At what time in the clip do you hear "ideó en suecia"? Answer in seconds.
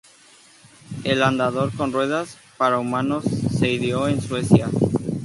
3.71-4.67